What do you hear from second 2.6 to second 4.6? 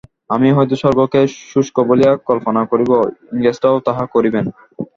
করিব, ইংরেজরাও তাহাই করিবেন।